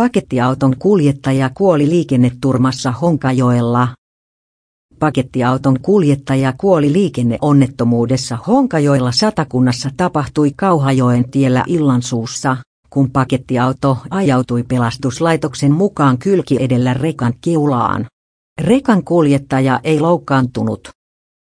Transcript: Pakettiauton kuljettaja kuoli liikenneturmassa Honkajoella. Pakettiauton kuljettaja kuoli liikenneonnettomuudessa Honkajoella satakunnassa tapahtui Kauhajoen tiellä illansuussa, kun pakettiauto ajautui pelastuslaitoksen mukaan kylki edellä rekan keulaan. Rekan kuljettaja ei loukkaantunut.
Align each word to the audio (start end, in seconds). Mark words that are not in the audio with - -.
Pakettiauton 0.00 0.76
kuljettaja 0.78 1.50
kuoli 1.54 1.88
liikenneturmassa 1.88 2.92
Honkajoella. 2.92 3.88
Pakettiauton 4.98 5.80
kuljettaja 5.82 6.52
kuoli 6.60 6.92
liikenneonnettomuudessa 6.92 8.38
Honkajoella 8.46 9.12
satakunnassa 9.12 9.90
tapahtui 9.96 10.52
Kauhajoen 10.56 11.30
tiellä 11.30 11.64
illansuussa, 11.66 12.56
kun 12.90 13.10
pakettiauto 13.10 13.98
ajautui 14.10 14.62
pelastuslaitoksen 14.62 15.72
mukaan 15.72 16.18
kylki 16.18 16.56
edellä 16.60 16.94
rekan 16.94 17.34
keulaan. 17.40 18.06
Rekan 18.60 19.04
kuljettaja 19.04 19.80
ei 19.84 20.00
loukkaantunut. 20.00 20.88